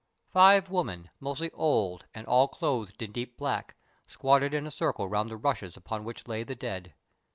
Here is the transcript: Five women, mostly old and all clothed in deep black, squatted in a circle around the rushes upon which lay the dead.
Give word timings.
Five 0.33 0.71
women, 0.71 1.11
mostly 1.19 1.51
old 1.51 2.07
and 2.15 2.25
all 2.25 2.47
clothed 2.47 3.03
in 3.03 3.11
deep 3.11 3.37
black, 3.37 3.75
squatted 4.07 4.51
in 4.51 4.65
a 4.65 4.71
circle 4.71 5.05
around 5.05 5.27
the 5.27 5.37
rushes 5.37 5.77
upon 5.77 6.03
which 6.05 6.27
lay 6.27 6.43
the 6.43 6.55
dead. 6.55 6.95